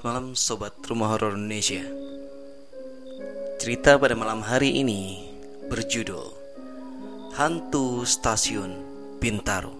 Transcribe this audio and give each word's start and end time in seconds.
Selamat 0.00 0.16
malam 0.16 0.32
Sobat 0.32 0.74
Rumah 0.88 1.12
Horor 1.12 1.36
Indonesia. 1.36 1.84
Cerita 3.60 4.00
pada 4.00 4.16
malam 4.16 4.40
hari 4.40 4.80
ini 4.80 5.28
berjudul 5.68 6.24
Hantu 7.36 8.08
Stasiun 8.08 8.80
Bintaro. 9.20 9.76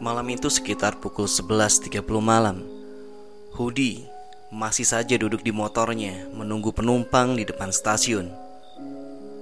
Malam 0.00 0.24
itu 0.32 0.48
sekitar 0.48 1.04
pukul 1.04 1.28
11.30 1.28 2.00
malam 2.16 2.64
Hudi 3.52 4.08
masih 4.48 4.88
saja 4.88 5.20
duduk 5.20 5.44
di 5.44 5.52
motornya 5.52 6.24
menunggu 6.32 6.72
penumpang 6.72 7.36
di 7.36 7.44
depan 7.44 7.76
stasiun. 7.76 8.32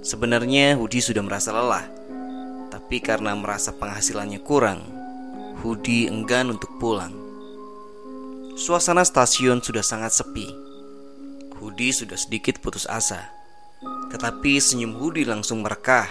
Sebenarnya 0.03 0.75
Hudi 0.75 0.99
sudah 0.99 1.23
merasa 1.23 1.55
lelah 1.55 1.87
Tapi 2.67 2.99
karena 2.99 3.31
merasa 3.39 3.71
penghasilannya 3.71 4.43
kurang 4.43 4.83
Hudi 5.63 6.11
enggan 6.11 6.51
untuk 6.51 6.83
pulang 6.83 7.32
Suasana 8.63 9.03
stasiun 9.03 9.59
sudah 9.59 9.83
sangat 9.83 10.15
sepi. 10.15 10.47
Hudi 11.59 11.91
sudah 11.91 12.15
sedikit 12.15 12.63
putus 12.63 12.87
asa. 12.87 13.35
Tetapi 14.15 14.63
senyum 14.63 15.03
Hudi 15.03 15.27
langsung 15.27 15.67
merekah 15.67 16.07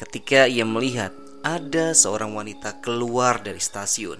ketika 0.00 0.48
ia 0.48 0.64
melihat 0.64 1.12
ada 1.44 1.92
seorang 1.92 2.32
wanita 2.32 2.80
keluar 2.80 3.44
dari 3.44 3.60
stasiun. 3.60 4.16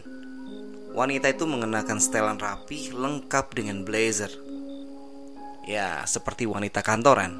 Wanita 0.93 1.33
itu 1.33 1.49
mengenakan 1.49 2.05
setelan 2.05 2.37
rapi 2.37 2.93
lengkap 2.93 3.57
dengan 3.57 3.81
blazer. 3.81 4.29
Ya, 5.65 6.05
seperti 6.05 6.45
wanita 6.45 6.85
kantoran. 6.85 7.33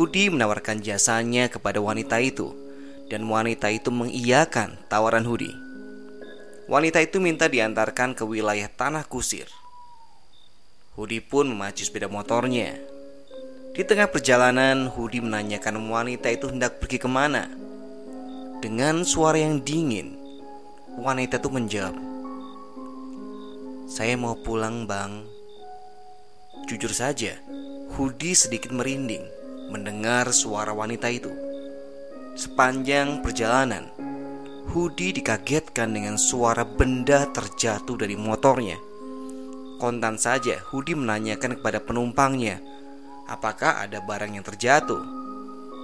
Hudi 0.00 0.32
menawarkan 0.32 0.80
jasanya 0.80 1.52
kepada 1.52 1.76
wanita 1.76 2.24
itu 2.24 2.56
dan 3.12 3.28
wanita 3.28 3.68
itu 3.68 3.92
mengiyakan 3.92 4.80
tawaran 4.88 5.28
Hudi. 5.28 5.67
Wanita 6.68 7.00
itu 7.00 7.16
minta 7.16 7.48
diantarkan 7.48 8.12
ke 8.12 8.28
wilayah 8.28 8.68
tanah 8.68 9.08
kusir. 9.08 9.48
Hudi 11.00 11.24
pun 11.24 11.48
memacu 11.48 11.80
sepeda 11.80 12.12
motornya. 12.12 12.76
Di 13.72 13.88
tengah 13.88 14.12
perjalanan, 14.12 14.84
Hudi 14.92 15.24
menanyakan 15.24 15.80
wanita 15.88 16.28
itu 16.28 16.52
hendak 16.52 16.76
pergi 16.76 17.00
ke 17.00 17.08
mana. 17.08 17.48
Dengan 18.60 19.00
suara 19.08 19.40
yang 19.40 19.64
dingin, 19.64 20.20
wanita 21.00 21.40
itu 21.40 21.48
menjawab, 21.48 21.96
"Saya 23.88 24.20
mau 24.20 24.36
pulang, 24.36 24.84
Bang." 24.84 25.24
Jujur 26.68 26.92
saja, 26.92 27.40
Hudi 27.96 28.36
sedikit 28.36 28.76
merinding 28.76 29.24
mendengar 29.72 30.28
suara 30.36 30.76
wanita 30.76 31.08
itu. 31.08 31.32
Sepanjang 32.36 33.24
perjalanan, 33.24 33.88
Hudi 34.68 35.16
dikagetkan 35.16 35.96
dengan 35.96 36.20
suara 36.20 36.60
benda 36.60 37.24
terjatuh 37.32 37.96
dari 37.96 38.20
motornya. 38.20 38.76
Kontan 39.80 40.20
saja 40.20 40.60
Hudi 40.68 40.92
menanyakan 40.92 41.56
kepada 41.56 41.80
penumpangnya, 41.80 42.60
apakah 43.24 43.80
ada 43.80 44.04
barang 44.04 44.36
yang 44.36 44.44
terjatuh. 44.44 45.00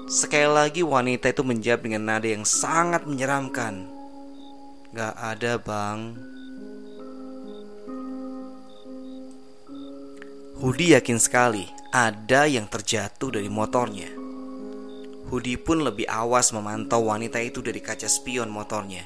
Sekali 0.05 0.51
lagi 0.53 0.83
wanita 0.85 1.33
itu 1.33 1.41
menjawab 1.41 1.81
dengan 1.81 2.13
nada 2.13 2.29
yang 2.29 2.45
sangat 2.45 3.09
menyeramkan. 3.09 3.89
Gak 4.93 5.17
ada 5.17 5.59
bang 5.59 6.15
Hudi 10.63 10.95
yakin 10.95 11.19
sekali 11.19 11.67
ada 11.91 12.47
yang 12.47 12.71
terjatuh 12.71 13.35
dari 13.35 13.51
motornya 13.51 14.24
Hudi 15.35 15.59
pun 15.59 15.83
lebih 15.83 16.07
awas 16.07 16.55
memantau 16.55 17.11
wanita 17.11 17.43
itu 17.43 17.59
dari 17.59 17.83
kaca 17.83 18.07
spion 18.07 18.47
motornya. 18.55 19.03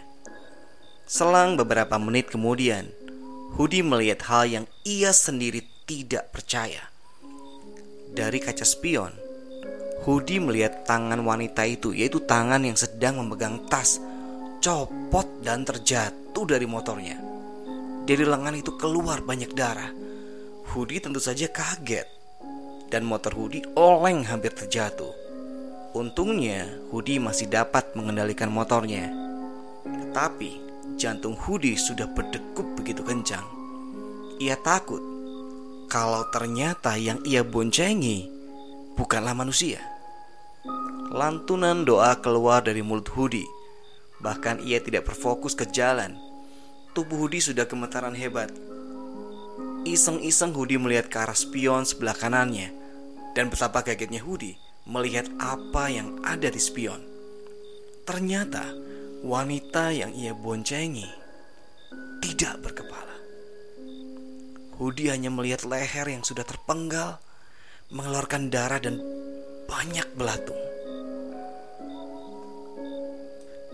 Selang 1.09 1.56
beberapa 1.56 1.97
menit 1.97 2.28
kemudian, 2.28 2.84
Hudi 3.56 3.81
melihat 3.81 4.28
hal 4.28 4.44
yang 4.44 4.65
ia 4.84 5.09
sendiri 5.09 5.65
tidak 5.89 6.28
percaya. 6.28 6.84
Dari 8.12 8.44
kaca 8.44 8.61
spion, 8.69 9.16
Hudi 10.05 10.37
melihat 10.37 10.84
tangan 10.84 11.25
wanita 11.25 11.65
itu, 11.65 11.97
yaitu 11.97 12.21
tangan 12.21 12.60
yang 12.60 12.77
sedang 12.77 13.25
memegang 13.25 13.65
tas, 13.72 13.97
copot 14.60 15.25
dan 15.41 15.65
terjatuh 15.65 16.45
dari 16.45 16.69
motornya. 16.69 17.16
Dari 18.05 18.28
lengan 18.28 18.53
itu 18.53 18.77
keluar 18.77 19.25
banyak 19.25 19.56
darah. 19.56 19.97
Hudi 20.77 21.00
tentu 21.00 21.25
saja 21.25 21.49
kaget, 21.49 22.05
dan 22.93 23.09
motor 23.09 23.33
Hudi 23.33 23.65
oleng 23.81 24.28
hampir 24.28 24.53
terjatuh. 24.53 25.28
Untungnya, 25.98 26.62
Hudi 26.94 27.19
masih 27.19 27.50
dapat 27.50 27.98
mengendalikan 27.98 28.54
motornya. 28.54 29.10
Tetapi, 29.82 30.62
jantung 30.94 31.34
Hudi 31.34 31.75
sudah 31.75 32.06
berdegup 32.06 32.78
begitu 32.78 33.03
kencang. 33.03 33.42
Ia 34.38 34.54
takut 34.62 35.03
kalau 35.91 36.22
ternyata 36.31 36.94
yang 36.94 37.19
ia 37.26 37.42
boncengi 37.42 38.31
bukanlah 38.94 39.34
manusia. 39.34 39.82
Lantunan 41.10 41.82
doa 41.82 42.15
keluar 42.22 42.62
dari 42.62 42.78
mulut 42.78 43.10
Hudi. 43.19 43.42
Bahkan 44.22 44.62
ia 44.62 44.78
tidak 44.78 45.10
berfokus 45.10 45.59
ke 45.59 45.66
jalan. 45.66 46.15
Tubuh 46.94 47.26
Hudi 47.26 47.42
sudah 47.42 47.66
gemetaran 47.66 48.15
hebat. 48.15 48.54
Iseng-iseng 49.82 50.54
Hudi 50.54 50.78
melihat 50.78 51.10
ke 51.10 51.19
arah 51.19 51.34
spion 51.34 51.82
sebelah 51.82 52.15
kanannya. 52.15 52.70
Dan 53.34 53.50
betapa 53.50 53.82
kagetnya 53.82 54.22
Hudi 54.22 54.68
melihat 54.88 55.28
apa 55.37 55.93
yang 55.93 56.16
ada 56.25 56.49
di 56.49 56.56
spion. 56.56 57.04
Ternyata 58.09 58.72
wanita 59.21 59.93
yang 59.93 60.16
ia 60.16 60.32
boncengi 60.32 61.04
tidak 62.25 62.56
berkepala. 62.65 63.16
Hudi 64.81 65.12
hanya 65.12 65.28
melihat 65.28 65.69
leher 65.69 66.09
yang 66.09 66.25
sudah 66.25 66.47
terpenggal, 66.47 67.21
mengeluarkan 67.93 68.48
darah 68.48 68.81
dan 68.81 68.97
banyak 69.69 70.09
belatung. 70.16 70.56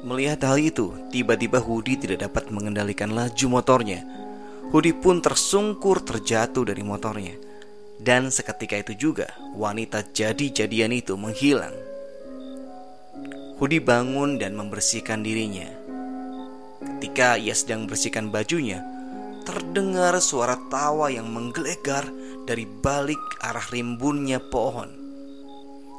Melihat 0.04 0.42
hal 0.44 0.60
itu, 0.60 0.92
tiba-tiba 1.14 1.62
Hudi 1.62 1.96
tidak 1.96 2.28
dapat 2.28 2.50
mengendalikan 2.52 3.14
laju 3.14 3.46
motornya. 3.48 4.04
Hudi 4.74 4.92
pun 4.92 5.22
tersungkur 5.22 6.02
terjatuh 6.02 6.66
dari 6.66 6.82
motornya. 6.82 7.43
Dan 7.98 8.28
seketika 8.28 8.80
itu 8.80 9.10
juga 9.10 9.30
wanita 9.54 10.02
jadi-jadian 10.10 10.92
itu 10.94 11.14
menghilang. 11.14 11.74
Hudi 13.54 13.78
bangun 13.78 14.36
dan 14.42 14.58
membersihkan 14.58 15.22
dirinya. 15.22 15.70
Ketika 16.82 17.38
ia 17.38 17.54
sedang 17.54 17.86
membersihkan 17.86 18.34
bajunya, 18.34 18.82
terdengar 19.46 20.18
suara 20.18 20.58
tawa 20.72 21.12
yang 21.12 21.30
menggelegar 21.30 22.08
dari 22.44 22.66
balik 22.66 23.20
arah 23.40 23.64
rimbunnya 23.70 24.40
pohon. 24.40 24.90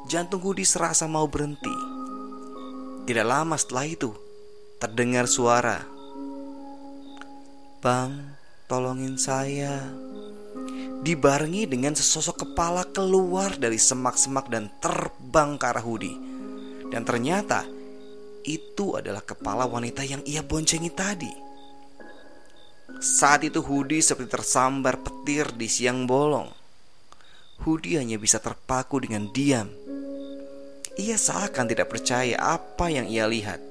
Jantung 0.05 0.41
Hudi 0.45 0.61
serasa 0.65 1.09
mau 1.09 1.25
berhenti. 1.25 1.73
Tidak 3.05 3.25
lama 3.25 3.57
setelah 3.57 3.85
itu, 3.85 4.13
terdengar 4.77 5.25
suara, 5.29 5.81
"Bang, 7.81 8.37
tolongin 8.65 9.17
saya." 9.17 9.81
Dibarengi 11.05 11.69
dengan 11.69 11.93
sesosok 11.93 12.49
kepala 12.49 12.81
keluar 12.89 13.53
dari 13.53 13.77
semak-semak 13.77 14.49
dan 14.49 14.73
terbang 14.81 15.53
ke 15.61 15.65
arah 15.69 15.85
Hudi. 15.85 16.13
Dan 16.89 17.05
ternyata 17.05 17.61
itu 18.41 18.97
adalah 18.97 19.21
kepala 19.21 19.69
wanita 19.69 20.01
yang 20.01 20.25
ia 20.25 20.41
boncengi 20.41 20.89
tadi. 20.89 21.29
Saat 22.97 23.45
itu 23.45 23.61
Hudi 23.61 24.01
seperti 24.01 24.33
tersambar 24.33 24.97
petir 24.97 25.53
di 25.53 25.69
siang 25.69 26.09
bolong. 26.09 26.49
Hudi 27.61 28.01
hanya 28.01 28.17
bisa 28.17 28.41
terpaku 28.41 29.05
dengan 29.05 29.29
diam. 29.29 29.69
Ia 30.97 31.21
seakan 31.21 31.69
tidak 31.69 31.93
percaya 31.93 32.33
apa 32.41 32.89
yang 32.89 33.05
ia 33.05 33.29
lihat. 33.29 33.61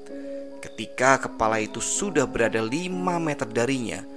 Ketika 0.62 1.26
kepala 1.26 1.58
itu 1.58 1.82
sudah 1.82 2.30
berada 2.30 2.62
lima 2.62 3.18
meter 3.18 3.48
darinya, 3.48 4.13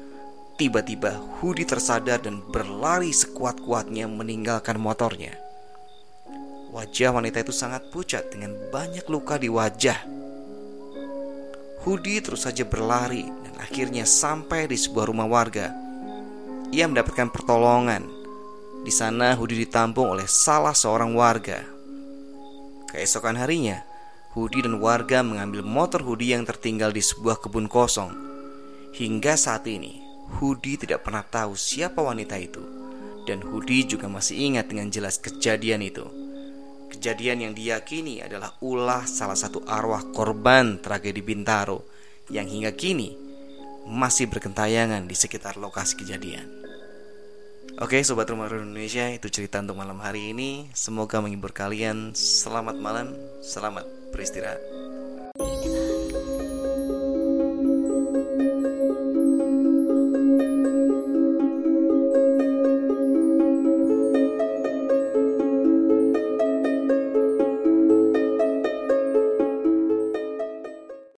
Tiba-tiba 0.58 1.22
Hudi 1.38 1.70
tersadar 1.70 2.18
dan 2.18 2.42
berlari 2.42 3.14
sekuat-kuatnya 3.14 4.10
meninggalkan 4.10 4.82
motornya. 4.82 5.38
Wajah 6.74 7.14
wanita 7.14 7.46
itu 7.46 7.54
sangat 7.54 7.94
pucat 7.94 8.34
dengan 8.34 8.58
banyak 8.74 9.06
luka 9.06 9.38
di 9.38 9.54
wajah. 9.54 10.02
Hudi 11.86 12.18
terus 12.26 12.50
saja 12.50 12.66
berlari 12.66 13.30
dan 13.30 13.54
akhirnya 13.62 14.02
sampai 14.10 14.66
di 14.66 14.82
sebuah 14.82 15.14
rumah 15.14 15.30
warga. 15.30 15.70
Ia 16.74 16.90
mendapatkan 16.90 17.30
pertolongan. 17.30 18.10
Di 18.82 18.90
sana 18.90 19.38
Hudi 19.38 19.62
ditampung 19.62 20.10
oleh 20.10 20.26
salah 20.26 20.74
seorang 20.74 21.14
warga. 21.14 21.62
Keesokan 22.90 23.38
harinya, 23.38 23.86
Hudi 24.34 24.66
dan 24.66 24.82
warga 24.82 25.22
mengambil 25.22 25.62
motor 25.62 26.02
Hudi 26.02 26.34
yang 26.34 26.50
tertinggal 26.50 26.90
di 26.90 27.06
sebuah 27.06 27.46
kebun 27.46 27.70
kosong. 27.70 28.10
Hingga 28.98 29.38
saat 29.38 29.70
ini, 29.70 30.07
Hudi 30.28 30.76
tidak 30.76 31.08
pernah 31.08 31.24
tahu 31.24 31.56
siapa 31.56 32.04
wanita 32.04 32.36
itu, 32.36 32.60
dan 33.24 33.40
Hudi 33.40 33.88
juga 33.88 34.12
masih 34.12 34.36
ingat 34.52 34.68
dengan 34.68 34.92
jelas 34.92 35.16
kejadian 35.18 35.80
itu. 35.88 36.04
Kejadian 36.92 37.48
yang 37.48 37.54
diyakini 37.56 38.24
adalah 38.24 38.56
ulah 38.64 39.08
salah 39.08 39.36
satu 39.36 39.64
arwah 39.68 40.04
korban 40.12 40.80
tragedi 40.80 41.20
Bintaro 41.24 41.84
yang 42.28 42.48
hingga 42.48 42.72
kini 42.76 43.16
masih 43.88 44.28
berkentayangan 44.28 45.08
di 45.08 45.16
sekitar 45.16 45.56
lokasi 45.56 46.00
kejadian. 46.00 46.48
Oke 47.78 48.02
Sobat 48.02 48.26
Rumah 48.26 48.50
Indonesia 48.50 49.06
itu 49.14 49.30
cerita 49.30 49.62
untuk 49.62 49.78
malam 49.78 50.02
hari 50.02 50.34
ini 50.34 50.66
Semoga 50.74 51.22
menghibur 51.22 51.54
kalian 51.54 52.10
Selamat 52.18 52.74
malam, 52.74 53.14
selamat 53.46 53.86
beristirahat 54.10 54.77